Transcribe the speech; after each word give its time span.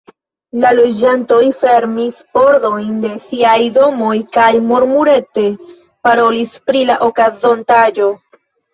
La 0.61 0.69
loĝantoj 0.77 1.41
fermis 1.59 2.17
pordojn 2.39 2.89
de 3.05 3.13
siaj 3.27 3.55
domoj 3.77 4.17
kaj 4.41 4.49
murmurete 4.73 5.47
parolis 6.05 6.61
pri 6.69 6.87
la 6.93 7.01
okazontaĵo. 7.13 8.15